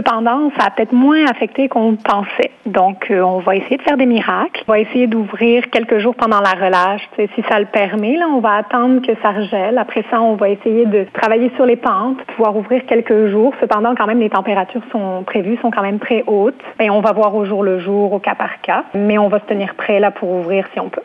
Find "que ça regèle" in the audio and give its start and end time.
9.02-9.76